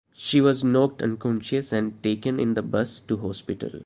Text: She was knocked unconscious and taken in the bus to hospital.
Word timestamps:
She 0.15 0.41
was 0.41 0.63
knocked 0.63 1.03
unconscious 1.03 1.71
and 1.71 2.01
taken 2.01 2.39
in 2.39 2.55
the 2.55 2.63
bus 2.63 2.99
to 3.01 3.17
hospital. 3.17 3.79